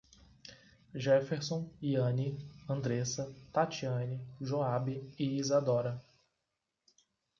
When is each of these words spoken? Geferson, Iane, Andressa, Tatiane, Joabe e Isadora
Geferson, 0.95 1.67
Iane, 1.79 2.35
Andressa, 2.67 3.27
Tatiane, 3.51 4.19
Joabe 4.41 5.11
e 5.15 5.35
Isadora 5.37 5.93